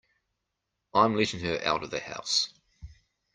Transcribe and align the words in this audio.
I'm 0.95 1.15
letting 1.15 1.41
her 1.41 1.61
out 1.63 1.83
of 1.83 1.91
the 1.91 1.99
house. 1.99 2.49